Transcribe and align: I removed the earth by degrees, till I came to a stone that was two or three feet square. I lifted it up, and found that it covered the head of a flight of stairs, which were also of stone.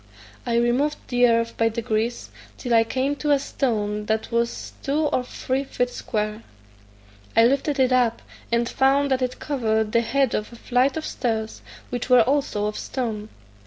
I 0.47 0.55
removed 0.55 0.95
the 1.09 1.27
earth 1.27 1.55
by 1.57 1.69
degrees, 1.69 2.31
till 2.57 2.73
I 2.73 2.83
came 2.83 3.15
to 3.17 3.29
a 3.29 3.37
stone 3.37 4.07
that 4.07 4.31
was 4.31 4.73
two 4.81 5.01
or 5.01 5.23
three 5.23 5.63
feet 5.63 5.91
square. 5.91 6.41
I 7.37 7.45
lifted 7.45 7.79
it 7.79 7.91
up, 7.91 8.23
and 8.51 8.67
found 8.67 9.11
that 9.11 9.21
it 9.21 9.37
covered 9.37 9.91
the 9.91 10.01
head 10.01 10.33
of 10.33 10.51
a 10.51 10.55
flight 10.55 10.97
of 10.97 11.05
stairs, 11.05 11.61
which 11.91 12.09
were 12.09 12.21
also 12.23 12.65
of 12.65 12.79
stone. 12.79 13.29